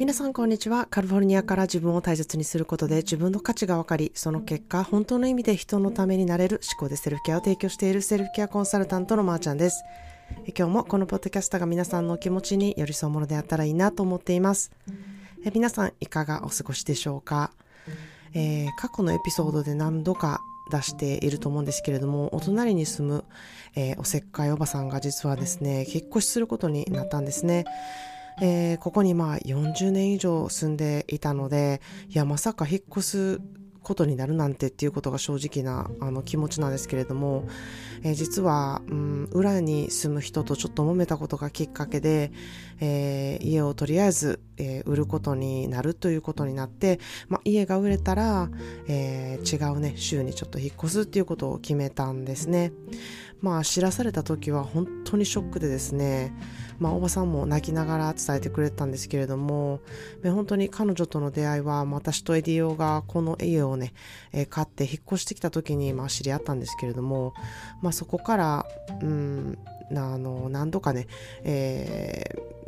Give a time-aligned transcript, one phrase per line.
[0.00, 0.86] 皆さんこんにちは。
[0.86, 9.84] カリフォルニアから自分を大切にすることで自分の価値が分かり、その結果、本当の意味で人のためになれる思考でセルフケアを提供しているセルフケアコンサルタントのまーちゃんです。
[10.56, 14.72] 今日もこのポッドキャストが皆さんの気持ちに寄り添うものであったらいいなと思っています。
[15.44, 17.52] え皆さんいかがお過ごしでしょうか、
[18.32, 20.40] えー、過去のエピソードで何度か
[20.70, 23.24] 出していると思うんですけれども、お隣に住む、
[23.76, 27.66] えー、おせっかいおばさんが実はですね、引っ越しすることになったんですね。
[28.40, 33.40] えー、ここにまあ40年以上住んでいたので、いや、まさか引っ越す
[33.82, 37.48] ことになるなんてっていうことが正直なあの気持ちなんですけれども、
[38.02, 42.30] えー、実は、うん、裏に住む人とちょっと揉めたことがきっかけで、
[42.80, 48.50] えー、家をとりあえず、えー、売ることになるということになって、ま、家が売れたら、
[48.86, 52.72] え違うね州にちょっと引っ越すっていうことを決めたんですね。
[53.40, 56.32] まあ知らされた時は本当にショックでですね、
[56.78, 59.80] まあおばさんも泣きながら伝えてくれたんですけれども、
[60.22, 63.92] 本当に彼女との出会いは私とエディオがこの家をね、
[64.32, 67.34] えー、買って引っ越してきた時にまあ知り合ったんですけれども、
[67.82, 68.66] まあそこから、
[69.00, 69.58] うん、
[69.94, 71.06] あの、何度かね、
[71.44, 72.59] えー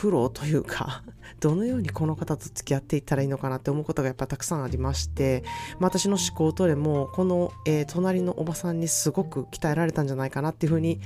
[0.00, 1.02] 苦労というか
[1.40, 5.44] どのようにこの方と付き合っていったらいいのかなって思うことがやっぱたくさんありまして、
[5.78, 11.00] まあ、私の思考トレもこの、えー、隣のおばさんにすごく鍛えられたんじゃないかなっていうふうに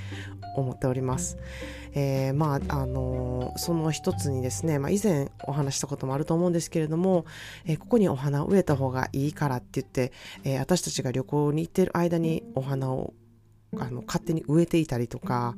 [0.55, 1.37] 思っております。
[1.91, 7.25] えー、まあ、あのー、その一つにですね、まあ、以前お話したこともあると思うんですけれども、
[7.65, 10.13] えー、ここにお花を植えた方がいいからって言って、
[10.45, 13.13] え私たちが旅行に行ってる間にお花を
[13.79, 15.55] あの勝手に植えていたりとか、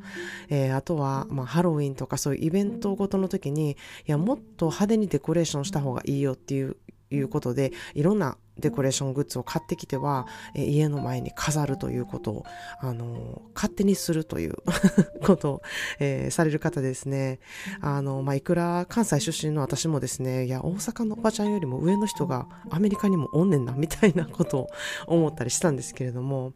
[0.50, 6.78] えー、あとは、まあ、ハロウィンとかそういうイベントごとの時にいやもっと派手にデコレーションした方がいいよっていう
[7.10, 12.46] いうことでいろんなデコレーショングッズを買ってきては、え家の前に飾るということを、
[12.80, 14.56] あの勝手にするという
[15.24, 15.62] ことを、
[16.00, 17.40] えー、される方ですね。
[17.82, 24.68] あの、まあ、いくら関西出身の私もですね、いや、大阪のおばちゃんよりも上の人がアメリカにもおんねんな、みたいなことを
[25.08, 26.54] 思ったりしたんですけれども、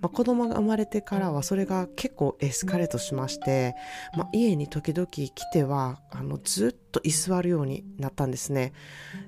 [0.00, 3.74] まあ、子供が生まれてからはそれが結構エスカレートしまして、
[4.16, 8.72] まあ、家に時々来ては、あの、ずっと居座るようになったんですね。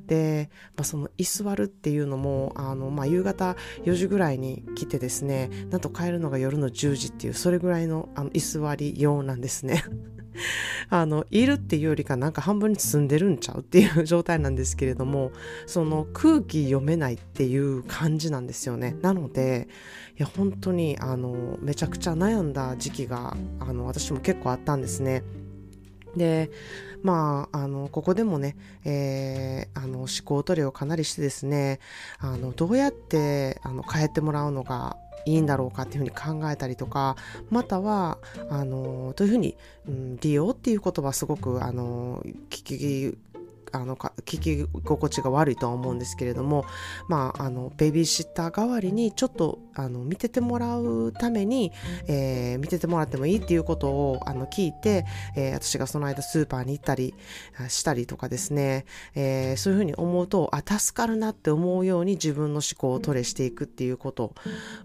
[0.07, 9.85] で、まあ、その居座るっていうののもあの、まあ、夕方4時ぐらいに来てですねなんと帰るのが夜の10時っていうそれぐらいのあの居座り用なんですね。
[10.91, 15.33] あのいるっていうよりかなんか半分に包んでるんちゃうっていう状態なんですけれども
[15.65, 18.97] その空気読めないっていう感じなんですよね。
[19.01, 19.69] なので
[20.19, 25.23] いや本当にあのめちゃくちゃ悩んだ時期があの私も結構あったんですね。
[26.17, 26.51] で
[27.03, 31.81] まあ、あの、ここでもね、えー、あの、思考トレをかなりしてですね、
[32.19, 34.97] あの、どうやって、あの、変えてもらうのが
[35.27, 37.17] いいんだろうかっていうふうに考えたりとか、
[37.51, 38.19] または、
[38.49, 39.57] あの、というふうに、
[39.89, 43.19] うん、利用っていう言葉すごく、あの、聞き
[43.77, 46.65] あの聞き心地が悪いとは思うんですけれども、
[47.09, 51.73] まあ、あのベビーシッター代わりにちょっとあの見ててもらうために、
[52.09, 55.05] えー、見ててもらってもいいっていうことをあの聞いて、
[55.37, 57.15] えー、私がその間スーパーに行ったり
[57.69, 64.33] したりとかですね、えー、そういうふうに思うとあ助かるなって思うように自分の思考をトレしていくっていうこと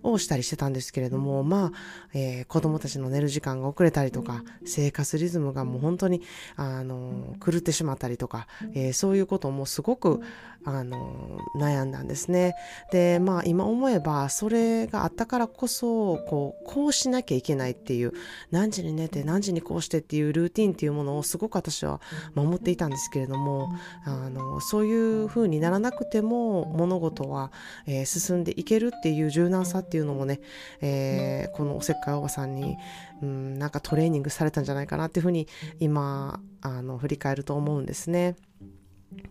[0.04, 1.72] をしたりしてたんですけれどもまあ、
[2.14, 6.22] えー、子供たちの寝る時間が遅れたりとか生活リズムがもう本当に
[6.56, 8.48] あの狂ってしまったりとか、
[8.94, 10.22] そういうこともすごく
[10.64, 12.56] あの悩んだんですね。
[12.92, 18.14] でまあ今思えばそれがあったからこそこうこうしなきゃいけないっていう
[18.52, 22.00] 何時に寝て何時にこうしてっていうルーティンっていうものをすごく私は
[22.36, 23.70] 守っていたんですけれども
[24.06, 27.52] あのそういう風にならなくても物事は、
[27.88, 30.42] えー、進んでいけるっていう柔軟さっていうのもね、
[30.82, 32.78] えー、このおせっかいおばさんに、
[33.22, 35.48] うん、なんかトレーニングされたんじゃないかなっていうふうに
[35.80, 38.36] 今あの振り返ると思うんですね。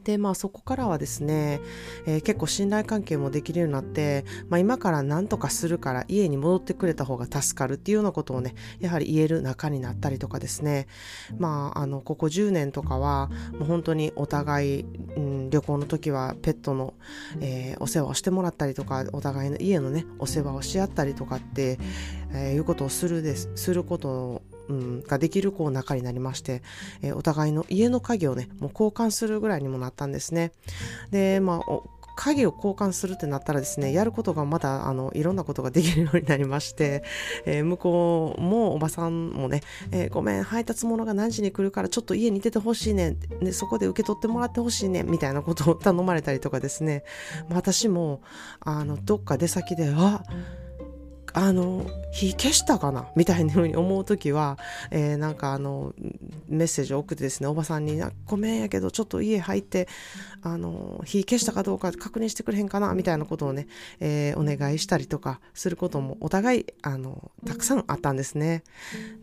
[0.04, 1.60] で、まあそこからはですね、
[2.06, 10.86] えー、結構信頼関係もできるようになって、まあ今から何とかするから家に戻ってくれた方が助かるっていうようなことをね、やはり言える仲になったりとかですね、
[11.38, 14.86] まああの、ここ10年とかは、もう本当にお互い、
[15.16, 16.94] うん、旅行の時はペットの、
[17.40, 21.78] えー、お世話をしてもらったりとか、お互いの家のね、お世話をし合ったりとかって、
[22.32, 26.62] えー、いうことをするです、することうん、ができるこう仲になりまして、
[27.02, 30.52] えー、お互いの家の鍵をね、もう交換するぐらいにもなったんですね。
[31.10, 37.02] で、まあ、鍵を交換するってなったらですね、やることがまだ、あの、いろんなことができるようになりまして、
[37.46, 47.04] えー、向こうもおばさんもね、えー、ごめん、配達物が何時に来るからちょっと家に出てほしいね、で、そこで受け取ってもらってほしいね、みたいなことを頼まれたりとかですね、
[47.48, 48.20] ま、私も、
[48.60, 50.22] あの、どっか出先で、あ、
[51.32, 53.08] あの火消したかな？
[53.16, 54.58] みたいな風に思う時は、
[54.90, 55.94] えー、なんかあの
[56.48, 59.88] メッセージを送ってですねおばさんに「ごめんやけどちょっと家入って
[60.42, 63.68] あの火消したかどうか確認してくれへんかな」みたいなことをね、
[64.00, 68.64] えー、お願いしたりとかすることもお互いあのたくさんあったんですね。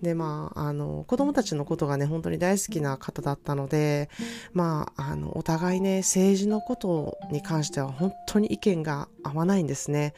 [0.01, 4.09] でまああの子供たちのことがね本当に大好きな方だったので
[4.53, 10.13] まああのお互いね政治のことに関しては本当に意見が合わないんですね。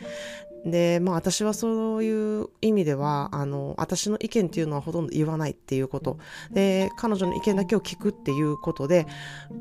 [0.66, 6.18] で、まあ私はそういう意味では、あの、私の意見っていうのはほとんど言わないっていうこと。
[6.52, 9.08] で、彼女の意見だけを聞くっていうことで、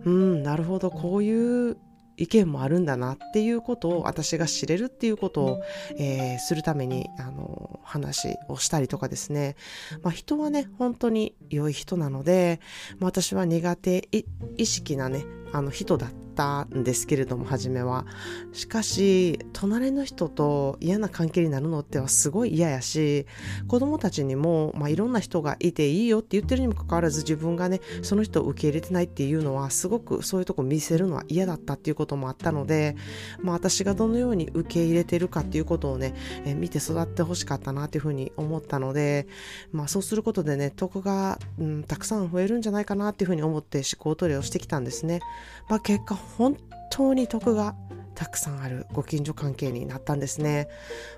[0.04, 1.76] うん、なるほど、こういう
[2.18, 5.62] 意見もあるんだなっていうことを私が知れるっていうことを、
[5.96, 9.56] えー、するためにあの話をしたりとかですね、
[10.02, 12.60] まあ、人はね本当に良い人なので、
[12.98, 14.08] まあ、私は苦手
[14.56, 18.06] 意識なねあの人だったんですけれども初めは
[18.52, 23.26] しかし隣の人と嫌な関係になるのってはすごい嫌やし
[23.66, 32.96] 子供たちにも、まあ、いろんな人がいていいよって言ってるにもかかわらず自分がねその人を受け入れてないっていうのはすごくそういうとこ見せるのは嫌だったっていうこともあったので、
[33.40, 36.14] まあ、私がどのように受け入れてるかっていうことをね、
[36.44, 39.26] え見て育ってほしかったなっていうふうに思ったので、
[39.72, 45.20] まあ、そうすることでね得が、うん、たくさん増えるんじゃないかなっていうふうに思って思考トレをしてきたんですね。
[45.68, 46.56] まあ、結果本
[46.90, 47.74] 当に得が
[48.14, 50.68] たくさんあるご近所関係になったんですね。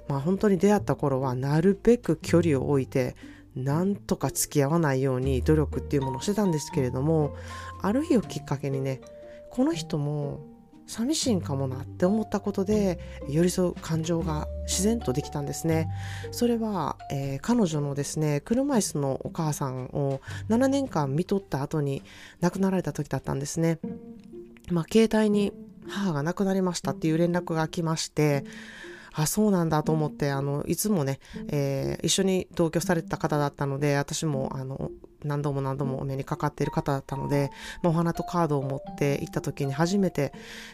[0.07, 3.17] まあ本当に出会った頃はなるべく距離を置いて
[3.57, 7.35] なんとか付き合わないように努力っていうものをしてたんですけれども
[7.83, 9.01] ある日をきっかけにね
[9.51, 10.41] この人も
[10.91, 12.99] 寂しいんかもなって思ったことで
[13.29, 15.89] 寄り添う感情が自然とできたんですね。
[16.33, 22.03] それは、えー、彼女のですね車椅子のお母さんを7年間見とった後に
[22.41, 23.79] 亡くなられた時だったんですね。
[24.73, 25.53] まあ携帯に
[25.87, 28.45] 母が亡くなりましたっていう連絡が来まして
[29.13, 34.91] あそうなんだと思ってあのいつもね、えー、一緒に同居されてた方だったので私もあの
[35.25, 37.51] 何度も何度もお目にかかっている方だったので、
[37.83, 40.33] まあ、お花とカードを持って行った時に初めて、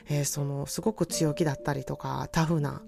[0.08, 2.82] えー、そのすごく強気だったりとかタフな、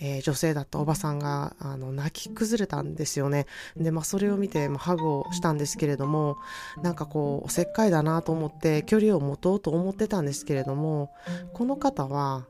[0.00, 3.46] えー、女性だったおばさんがあの泣き崩れたんですよね。
[3.76, 6.36] で、まあ、それを見て、まあ、ハグをしたんですけれども
[6.82, 11.10] なんかこうおせっかいだなと思って距離を持とうと思ってたんですけれども
[11.52, 12.46] この方は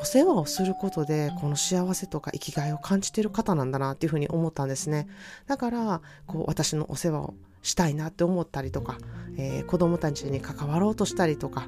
[0.00, 5.08] お世話をすることでこの幸せとか生きがいを感じている方なんだなっていうふうに思ったんですね。
[5.46, 7.34] だからこう私のお世話を
[7.64, 8.98] したいなって思ったりとか、
[9.36, 11.66] えー、子供たちに関わろうとしたりとか、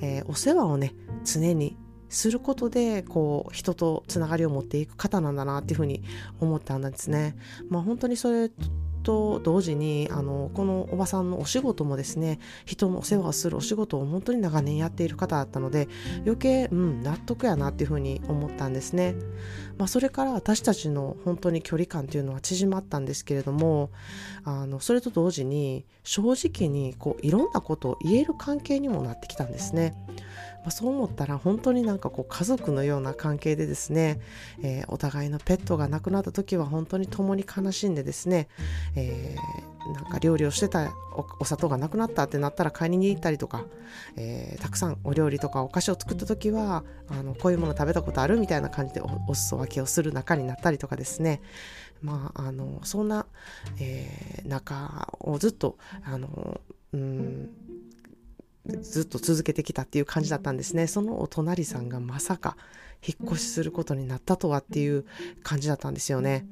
[0.00, 1.76] えー、お世話をね常に
[2.08, 6.02] することでこう人とつながりを持っていく方なんだなっていうふうに
[6.40, 7.36] 思ったんですね。
[7.68, 8.50] まあ本当にそれ
[9.04, 15.88] と同時にあのこのおばさんのお仕事もですね人のお世話をするお仕事を本当に長年やっている方だったので
[16.24, 19.14] 余計、うん、納得やなっていうふうに思ったんですね。
[19.76, 23.90] まあ、それから私たちの本当に距離感っていうのは縮まったんですけれども
[24.44, 29.94] あのそれと同時に正直にこういろんなことを言える関係にもなってきたんですね。
[30.64, 34.18] まあ、そう思ったら本当になんかこう家族のような関係でですね、
[34.62, 38.48] えー、お互いのペットが亡くなった時は本当に共に悲しんでですね、
[38.96, 40.90] えー、なんか料理をしてた
[41.38, 43.66] お砂糖がなくなったってなったら買いに行ったりとか、
[44.16, 51.42] えー、たくさんお料理とかお菓子を作った時はあのこういうもの食べたことあるみたいな感じでおお裾分けをする仲になったりとかですね。
[52.00, 53.26] まああのそんな、
[53.78, 56.60] えー、仲をずっとあの
[56.92, 57.50] うん
[58.66, 60.86] ずっと続けてきたっていう感じだったんですね。
[60.86, 62.56] そのお隣さんがまさか
[63.06, 65.04] 引っ越しすることになったとはっていう
[65.42, 66.46] 感じだったんですよね。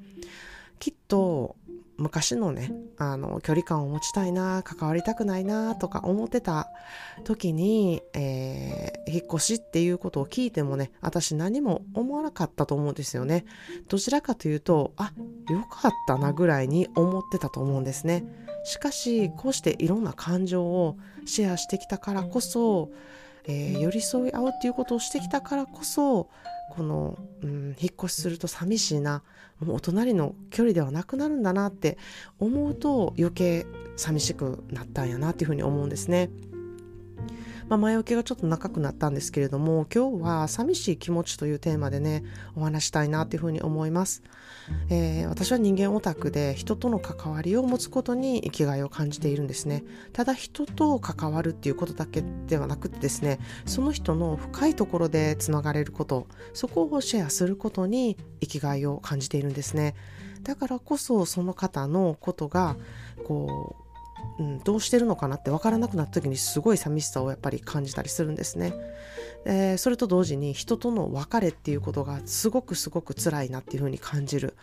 [0.78, 1.56] きっと
[2.02, 6.68] 昔のねあの距離感を持ちたいな関わりたくないなとか思ってた
[7.24, 13.44] 時に、えー、引っ越しっていうことを聞いてもね私何も思わなかったと思うんですよね。
[13.88, 15.12] どちらかというとあ
[15.48, 18.24] よかったなぐらいに思ってたと思うんですね。
[18.64, 22.90] しかしこうしていろんな感情をシェアしてきたからこそ、
[23.44, 26.28] えー、寄り添い合うっていうことをしてきたからこそ
[26.74, 29.22] この、うん、引っ越しすると寂しいな
[29.60, 31.98] もうお隣の距離ではなくなるんだなって
[32.38, 36.30] 思うと余計寂しくなったんやなっていうふうに思うんですね。
[37.72, 42.22] まあ、前置きがちょっと長くなったんですけれども今日は寂しい気持ちというテーマでね
[42.54, 44.22] お話したいなというふうに思います、
[44.90, 49.84] えー、私は人間オタクで人との関わりを持つことに生きがいを感じているんですね。
[50.12, 59.94] ただ人と関わるっていうことだけではなくてですねその人の深いところでつながれることそこをシェアすることに生きがいを感じているんですね。
[60.42, 62.76] だからこそその方のことが
[63.24, 63.81] こう
[64.38, 68.72] うん、どうしてるのかなって分からなくなった時にすごい寂しさをやっぱり感じたりするんですね。
[69.44, 74.54] でそれと同時に人との別れっていうことがすごくすごく辛いなっていうふうに感じる、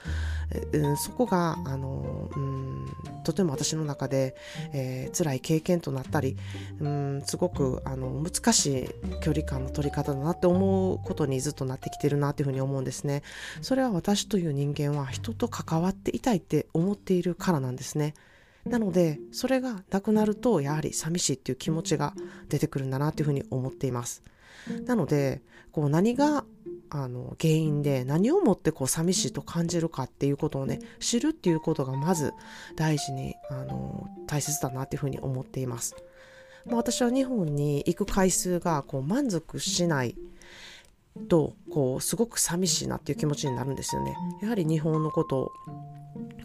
[0.71, 2.85] うん、そこがあの、うん、
[3.25, 4.35] とても私の中で、
[4.71, 6.37] えー、辛い経験となったり、
[6.79, 8.89] うん、すごくあの難しい
[9.21, 13.23] 距離感の取り方だなって思うことにずっとなってきてるなっていうふうに思うんですね。
[13.61, 18.13] それは私という人間は人と関わっていたいって思っているからなんですね。
[18.65, 22.13] なのでそれがなくなるとやはり寂しいっていう気持ちが
[22.49, 24.23] 出てくるんだなっていうふうに思っています。
[24.85, 26.45] なのでこう何が
[26.89, 32.33] あの原因で何をもってこう寂しいと感じるかっていうことをね知るっていうことがまず
[32.75, 35.95] 大事にあの大切だなっていうふうに思っています。
[36.65, 40.15] まあ、私は日本に行く回数がこう満足しない
[41.27, 44.15] とこうすごく寂しいなっていう気持ちになるんですよね。
[44.41, 45.51] やはり日本のことを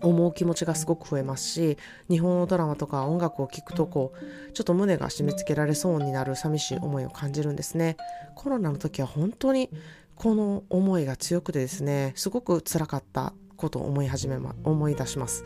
[0.01, 1.79] 思う気持ちがすごく増えますし
[2.11, 7.97] 日本のドラマとか音楽を聴くとこうちょっと胸が締め付けられそうになる寂しい思いを感じるんですね。
[8.35, 9.71] コロナの時は本当に
[10.15, 15.45] この思いが強くてですねすごく辛かったことを思い始めま思い出します。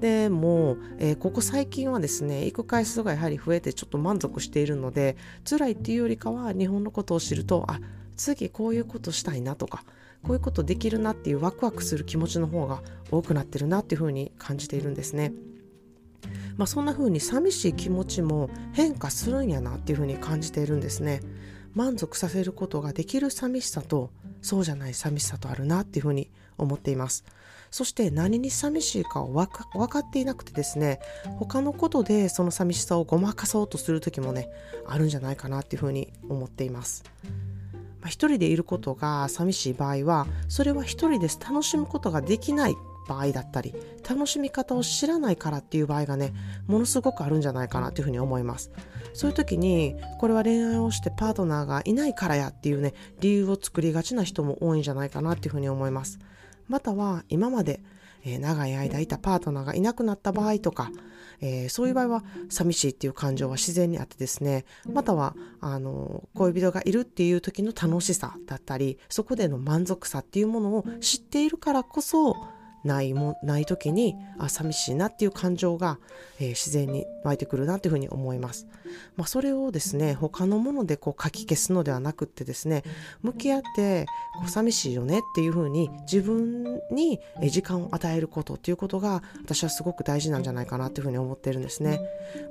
[0.00, 5.16] でも、えー、ここ最近はですね行く回数がやはり増えてちょっと満足しているので
[5.48, 7.80] 辛いっていうよりかは日本のことを知るとあ
[8.16, 9.84] 次こういうことしたいなとか
[10.22, 15.32] こういうことできるなっていうワクワクする気持ちの方が多くなってるなっていうふうに感じているんですね。
[16.56, 21.20] まあ、そんな風に寂しい気持ちも変化するんやなっていう風に感じているんですね。
[21.74, 27.24] 満足させることができる寂しさとそうじゃない寂しさとあるなっていう風に思っています。
[27.70, 31.00] そして何に寂しいかを分か分かっていなくてですね
[31.38, 34.48] 他のことでその寂しさをごまかそうとする時もね
[34.86, 37.04] あるんじゃないかなっていう風に思っています。
[38.06, 42.76] 一人でいることが寂しい場合はそれは一人で楽しむことができない
[43.08, 43.74] 場合だったり
[44.08, 46.32] 楽しみ方を知らないからっていう場合がね
[46.66, 48.70] ものすごくあるんじゃないかなというふうに思います。
[49.14, 56.18] そういう時にこれは恋愛をしてパートナーがいないからやっていうね理由を作りがちな人も多いんじゃないかなっていうふうに思います。
[56.68, 57.80] または今まで
[58.28, 60.90] え、長い間いたパートナーがいなくなった場合とか、
[61.40, 72.36] えー、そういう場合は寂しいっていう感情は自然にあってですねまたはあの恋人がいるっていう時の楽しさだったりそこでの満足さっていうものを知っているからこそ
[72.86, 75.98] ないもない時にあ寂しいなっていう感情が、
[76.38, 78.66] えー、自然に湧いてくるなっていうふうに思います。
[79.16, 82.82] まあ、それをですね他のものでこう書き消すのではなくってですね
[83.22, 84.06] 向き合って
[84.38, 92.00] こう寂しいよねっていうふうに自分に時間を与えることっていうことが私はすごく大事なんじゃないかなっていうふうに思ってるんですね。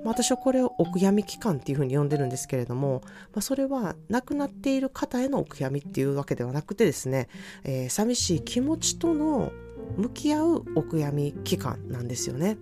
[0.04, 7.30] まあ、私はこれをお悔やみ期間っていうふうに呼んでるんですけれども、まあ、それは亡くなっている方へのお悔やみっていうわけではなくてですね、
[7.64, 9.52] えー、寂しい気持ちとの
[9.98, 12.58] 向き合うお悔やみ期間なんですよね。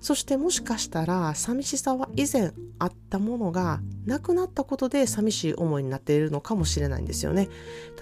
[0.00, 7.48] そしてもしかしたら寂しさは以前あったものがなくなったことで寂しい思いになっているのかもしれないんですよね。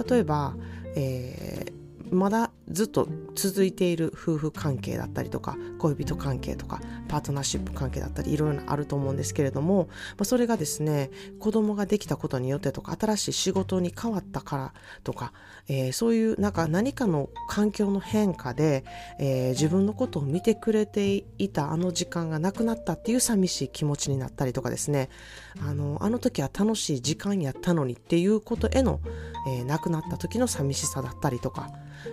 [0.09, 0.55] 例えば、
[0.95, 15.33] えーまだずっと続いている夫婦関係だったりとか恋人関係とかパートナーシップ関係だったりいろいろあると思うんですけれども、まあ、それがですね子供ができたことによってとか新しい仕事に変わったからとか、
[15.69, 18.85] えー、そういうなんか何かの環境の変化で、
[19.19, 25.09] えー、自分のことを見てくれていたあの時間がなくなったっていう寂しい気持ちになったりとかですね。
[25.61, 29.01] あのあの時は楽しい時間やったのにっていうことへの、
[29.49, 31.71] えー、亡くなった時の寂しさだったりとか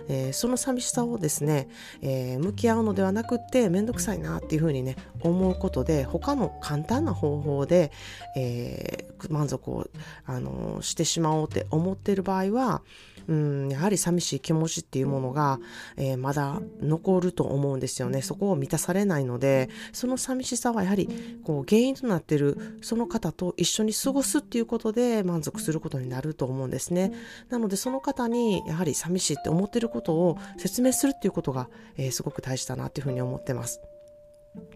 [0.08, 1.68] えー、その寂しさをですね、
[2.02, 7.90] えー、向き合うのではなくって面倒くさいなっていうふうにね思うことで他の簡単な方法で、
[8.36, 9.86] えー、満足を、
[10.26, 12.82] あのしてしまおうって思ってる場合は
[13.28, 15.58] うんやはり寂しい気持ちっていうものが、
[15.96, 18.22] えー、まだ残ると思うんですよね。
[18.22, 21.08] そこを満たされないのでその寂しさはやはり
[21.44, 27.12] こう原因となっているその方と一緒に過ごすっていうことで満足することになると思うんですね。
[27.48, 33.80] なのでその方にやはり寂しいって思ってることを説明するっていうことが、えー、すごく大事だなっていうふうに思ってます。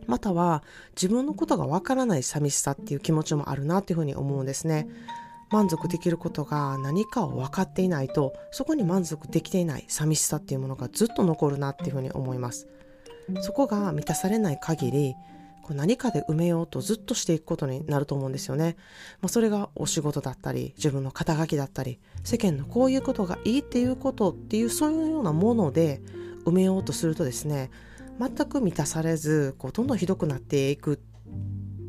[0.07, 0.63] または
[0.97, 4.89] 自分のことがわからない寂しさっていう気持ちもあるなっていうふうに思うんですね。
[5.51, 12.69] 満足できることが何かを分かっていないとそこに満足できていない寂しさっていうものがずっと残るなっていうふうに思います。
[13.41, 15.15] そこが満たされない限り
[15.63, 18.77] こう何かで埋めようとずっとしていくことになると思うんですよね、
[19.21, 26.01] まあ、それがお仕事だったり自分の肩書きだったり世間のこういうことがいいっていうことっていうそういうようなもので
[26.47, 27.71] 埋めようとするとですね
[28.19, 30.99] 全く満たされずこうどんどんひどくなっていく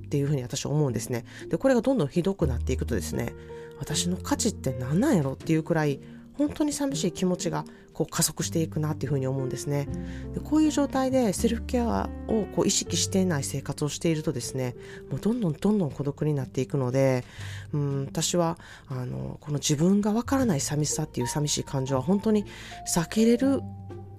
[0.10, 1.24] っていうふうに私は思うんですね。
[1.50, 3.36] で、これがどんどんひどくなっていくとですね、
[3.80, 6.00] 私の価値って何なんやろっていうくらい
[6.40, 9.90] 本当に寂しい気持ちがこう加速していくなっていうふうに思うんですね
[10.34, 14.76] でこういう状態でセルフケアをこう意識していない生活をしているとですね
[15.12, 17.26] もうどんどんどんどん孤独になっていくので
[17.74, 22.46] うん私はあのこの自分がわからない寂しさっていう寂しい感情は本当に
[22.88, 23.62] 避けれる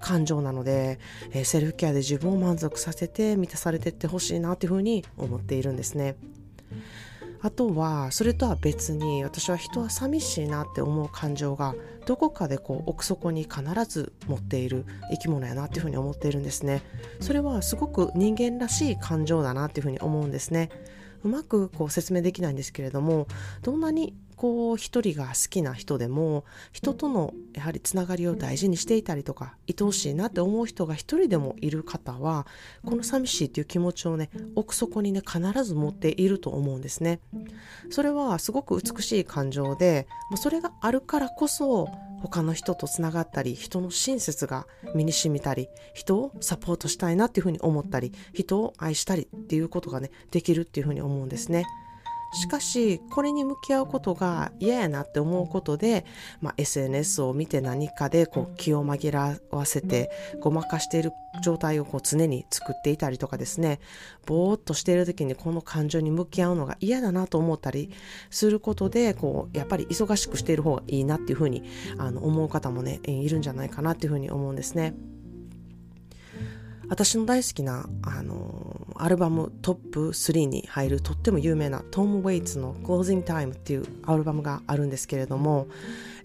[0.01, 0.99] 感情なので、
[1.31, 6.15] えー、セルフケアで自分を満足させて満たされてってほしいなっていうふうに思っているんですね。
[7.43, 11.73] あとはそれとは別に私は人は寂しいなって思う感情が
[12.05, 16.83] どこかでこう奥底に必ず持っている生き物やなっていうふうに思っているんですね
[17.19, 20.69] それはすごく人間らしい感情だなっていうふうに思うんですね
[21.23, 23.27] うまくこう説明できないんですけれども
[23.63, 32.47] どんなにこう一人が好きな人でも人とのやはりつながりを大事にしていたりとか愛おしいなって思う人が一人でもいる方は
[32.83, 37.19] この寂しいっていう気持ちをね奥底にね必ず持っていると思うんですね
[37.91, 40.07] それはすごく美しい感情で
[40.37, 41.87] それがあるからこそ
[42.23, 51.67] 他の人とつながったり人の親切が身に染みたり人をサポートしたいなっていうふうに思ったり人を愛したりっていうことがねできるっていうふうに思うんですね。
[52.33, 56.05] しかしこれに向き合うことが嫌やなって思うことで、
[56.39, 60.09] まあ、SNS を見て何かでこう気を紛らわせて
[60.39, 61.11] ごまかしている
[61.43, 63.79] 状態をこう常に作っていたりとかですね
[64.25, 67.91] ぼーっとしている時にこの感情に向き合うのが嫌だなと思ったり
[68.29, 71.63] することでこうやっぱり忙しくしている方がいいなっていうふうに
[71.97, 74.93] あの思う方もねいるんじゃないかなっていうふうに思うんですね。
[76.91, 85.67] 私の大好きな、あのアルバムトップ3に入るとっても有名なトム・ウェイツの Closing Time っていうアルバムがあるんですけれども、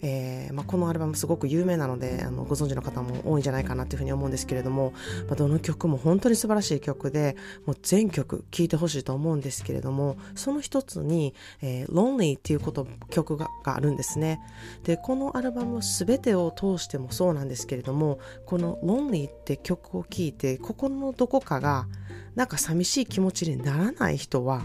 [0.01, 4.93] えーまあ、このアルバムすごく有名なのであのご存知の方も多いんじゃないかなというふうに思うんですけれども、
[5.27, 7.35] まあ、どの曲も本当に素晴らしい曲で
[7.65, 14.39] もう全曲聴いてほしいと思うんですけれどもその一つに「えー、Lonely」っていうこと曲があるんですね
[14.83, 21.87] でこのアルバム全てを通してもそうなんですけれどもこの「Lonely」って曲を聴いて心のどこかが
[22.35, 24.61] なんか寂しい気持ちにならない人は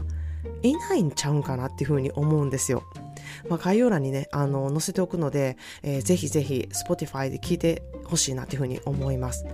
[0.63, 2.83] いないんちゃうんかなっていうふうに思うんですよ。
[3.49, 9.47] まあ、概要欄にね、あの、載せておくので、えー、ぜひぜひ Spotify で聴いてほしいなというふうに思います。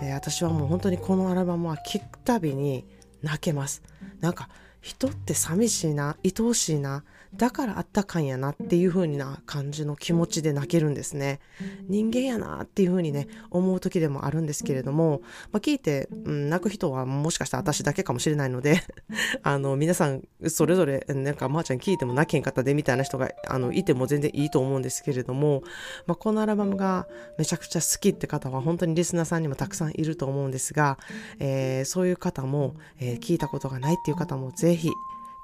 [0.00, 2.86] えー、私はもう本当にこのアルバムは聴くたびに
[3.22, 3.82] 泣けます。
[4.20, 4.48] なんか、
[4.80, 7.04] 人って寂しいな、愛おしいな、
[7.36, 11.40] だからあったかんやなっていう風な感じの気持ちで泣けるんですね。
[11.88, 15.20] 人間やなっていう風にね、思う時でもあるんですけれども、
[15.52, 18.82] まあ、聞いて、うん、泣く人はもしかしたら私だけかもしれないので
[19.42, 25.62] あの、皆さんそれぞれ、なんかまーちゃん聞いても泣けんかったでみたいな人があのいても全然いいと思うんですけれども、
[26.06, 27.06] まあ、このアルバムが
[27.38, 30.98] めちゃくちゃ好きって方は本当にリスナーさんにもたくさんいると思うんですが、
[31.38, 34.90] えー、そういう方も、えー、聞いたことがないっていう方もぜひ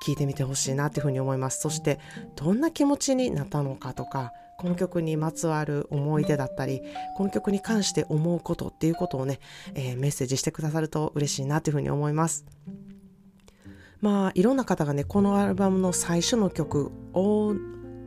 [0.03, 1.61] 聞いてみてほしいなというふうに思います。
[1.61, 2.01] そして
[2.35, 6.83] どんな気持ちになったのかとか、この曲にまつわる思い出だったり、
[7.17, 9.39] この曲に関して思うことっていうことをね、
[9.75, 12.45] えー、メッセージしてくださると嬉しいなというふうに思います。
[14.01, 17.57] まあ、いろんな方がね、このアルバムの最初の曲、All,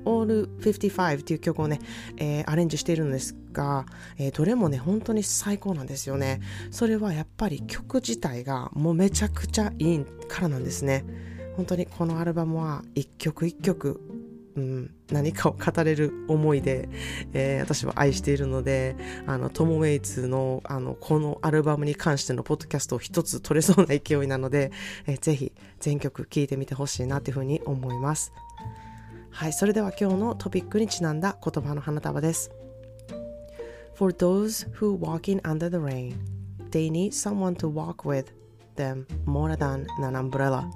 [0.05, 1.79] All 55っていう曲をね、
[2.17, 3.86] えー、アレンジしているんですが、
[4.17, 6.41] えー、どれもね、本当に最高なんですよね。
[6.71, 11.05] それはやっぱり曲自体がもうめちゃくちゃいいからなんですね。
[11.56, 14.02] 本当にこのアルバムは一曲一曲、
[14.56, 16.89] うん、何かを語れる思いで、
[17.34, 24.72] えー、私は愛しているので、あの、トム・ウェイツの、あの、このアルバムに関してのポッドキャストを一つ取れそうな勢いなので、
[25.08, 28.34] えー、ぜひ全曲聴いてみてほしいなというふうに思います。
[29.32, 32.52] はい、それでは今日のトピックにちなんだ言葉の花束です。
[33.96, 36.15] For those who walk in under the rain,
[36.72, 38.28] they need someone to walk with
[38.76, 40.70] them more than an umbrella.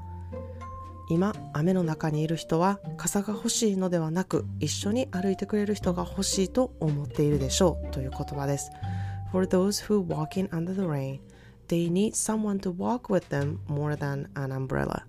[1.10, 8.72] 今雨の中にいる人は傘が欲しいのではなく一緒に歩いてくれる人が欲しいと思っているでしょうという言葉です。
[9.32, 11.20] For those who walk in under the rain
[11.68, 15.04] they need someone to walk with them more than an umbrella.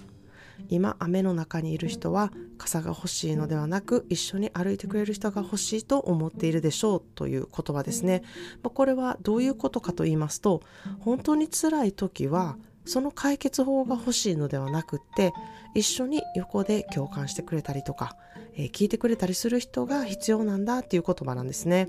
[0.68, 8.22] 今雨の中にいる人は傘が欲しいのではなく一緒に歩いてくれる人が欲しいと思っているでしょうという言葉ですね、
[8.62, 10.62] まこれはどういうことかと言いますと
[11.00, 15.32] 本当に辛い時はその解決法が欲しいのではなくって
[15.74, 18.16] 一緒に横で共感してくれたりとか、
[18.54, 21.88] えー、聞いてくれたりする人が必要なんだっていう言葉なんですね。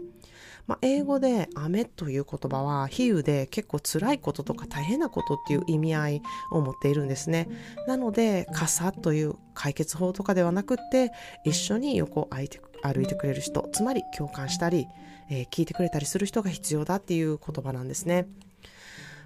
[0.67, 7.49] まあ、英語で雨という言葉は比喩で結構辛いこととか大変なことっていう意味合いを持っているんですね。
[7.87, 11.11] なので傘という解決法とかではなくって
[11.45, 14.87] 一緒に横を歩いて歩いてくれる人つまり共感したり、
[15.29, 18.27] えー、聞いてくれたりする人が必要だっていう言葉なんですね。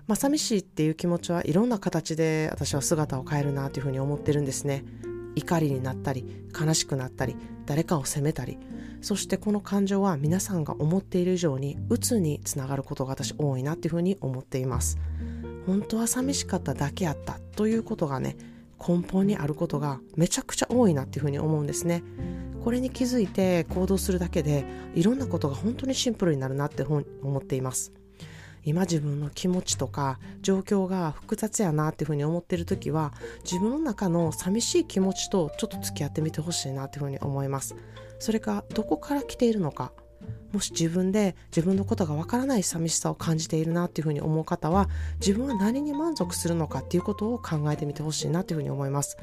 [0.08, 4.84] まあ、寂しいっていう気持ちはいろんな形で私は姿を変えるなというふうに思ってるんですね。
[5.36, 8.58] 怒りになったり悲しくなったり誰かを責めたり。
[9.02, 14.98] そしてこの感情は皆さんが思っている以上に鬱につながることが私多いなっていうふうに思っています。
[15.66, 18.36] 本当は寂しかっただけやったということがね
[18.80, 22.04] 根本にあることがめちゃくちゃ多いなっていうふうに思うんですね。
[22.64, 24.66] これに気づいて行動するだけで
[24.96, 27.04] いろんなことが本当にシンプルになるなって思
[27.38, 27.92] っています。
[28.66, 37.76] 今自分の気持ちとか状況が複雑やなっていうふうに思ってる時は自分の中の寂しい気持ちとちょっと付き合ってみてほしいなっていうふうに思います。
[38.20, 39.92] それがどこから来ているのか
[40.52, 49.18] もし自分で自分のことがわからない寂しさを感じているなっていうふうに思う方は自分は何に満足するのかっていうことを考えてみてほしいなっていうふうに思います。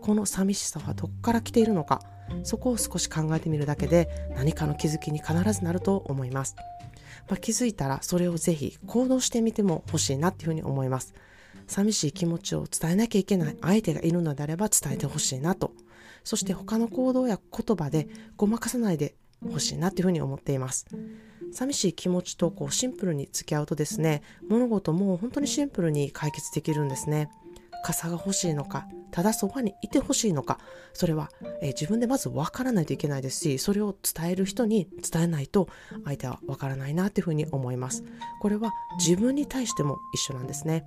[0.00, 2.00] この寂しさはどこから来ているのか
[2.42, 6.56] そこを少し考えてみるだけで何かの気づきに必ずなると思います。
[7.28, 11.14] まあ、気づいたらそれをぜひ行動してみても欲しいなっていうふうに思います。
[11.66, 15.72] 寂しい気持ちを伝えなきゃいけない相手がいるのであれば伝えてほしいなと。
[16.24, 19.14] そして他の行動や言葉でごまかさないで
[19.52, 20.86] ほしいなっていうふうに思っています。
[21.52, 27.30] 寂しい気持ちとこうシンプルに付き合うとですね物事も本当にシンプルに解決できるんですね。
[27.84, 30.58] 傘が欲しいのかただそばにいてほしいのか
[30.94, 35.68] それは、えー、自分でまず分からないといけないですしそれを伝える人に伝えないと
[36.04, 38.02] 相手は分からないなっていうふうに思います。
[38.40, 40.86] これは自分に対しても一緒なんですね。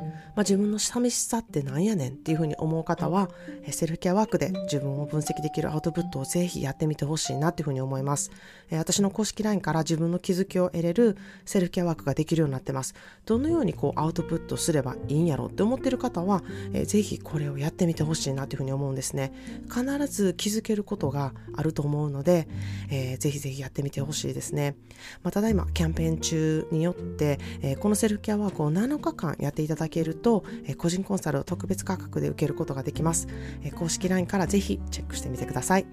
[0.00, 3.30] まあ、自分の寂しさってなんやねんっていうふうに思う方は
[3.70, 8.30] セルフケアワークで自分を分析できるアウトプットをぜひやってみてほしいなっていうふうに思います。
[8.72, 12.94] 私の公式 LINE から自分の気づきを得れるセルフケアワークができるようになってます。
[13.26, 16.42] どのようにこうアウトプットすればいいんやろうって思ってる方は
[16.84, 19.32] ぜひこれをやってみてほしいなというふうに思うんですね。
[19.68, 22.48] 必ず気づけることがあると思うので、
[22.90, 24.76] えー、ぜひぜひやってみてほしいですね、
[25.22, 33.28] まあ、ただいまキャンペーン中によって、えー、このセルフケアワークを7日間やっていただけると、え個人コンサルを特別価格で受けることができます、
[33.62, 35.86] え公式 LINE からぜひチェックしてみてください、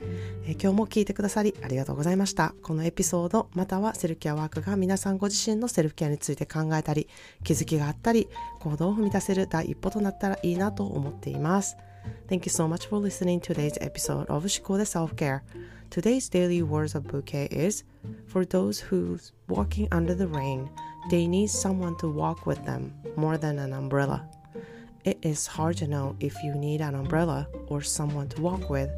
[0.46, 2.54] え今日も聞いてくださりありがとうございました。
[2.62, 7.08] このエピソードまたはセルフケアワークが皆さんご自身のセルフケアについて考えたり
[7.44, 8.28] 気づきがあったり
[8.60, 11.78] 行動を踏み出せる第一歩となったらいいなと思っています。
[12.30, 15.42] Thank you so much for listening to today's episode of Shikode Self-Care.
[15.90, 17.84] Today's daily words of bouquet is
[18.28, 20.70] For those who's walking under the rain,
[21.10, 24.28] they need someone to walk with them more than an umbrella.
[25.06, 28.89] It is hard to know if you need an umbrella or someone to walk with.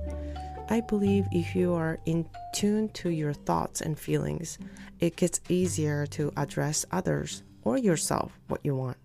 [0.70, 4.58] I believe if you are in tune to your thoughts and feelings,
[5.00, 8.98] it gets easier to address others or yourself what you want.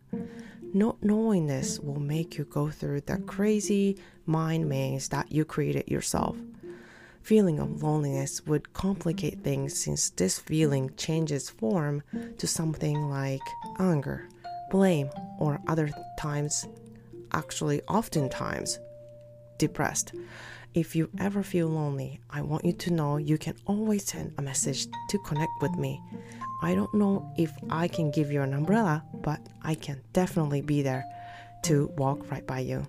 [0.72, 5.88] Not knowing this will make you go through the crazy mind maze that you created
[5.88, 6.36] yourself.
[7.24, 12.02] Feeling of loneliness would complicate things since this feeling changes form
[12.36, 13.40] to something like
[13.78, 14.28] anger,
[14.70, 15.08] blame,
[15.38, 16.66] or other times
[17.32, 18.78] actually oftentimes
[19.56, 20.12] depressed.
[20.74, 24.42] If you ever feel lonely, I want you to know you can always send a
[24.42, 26.02] message to connect with me.
[26.62, 30.82] I don't know if I can give you an umbrella, but I can definitely be
[30.82, 31.06] there
[31.62, 32.86] to walk right by you.